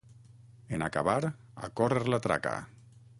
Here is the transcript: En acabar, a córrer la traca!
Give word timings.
En 0.77 0.85
acabar, 0.85 1.19
a 1.67 1.71
córrer 1.81 2.03
la 2.15 2.21
traca! 2.27 2.55